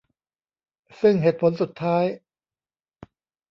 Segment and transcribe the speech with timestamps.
[1.01, 2.05] ซึ่งเหตุผลสุดท้าย